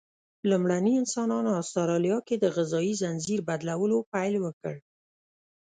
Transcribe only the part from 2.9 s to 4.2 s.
ځنځیر بدلولو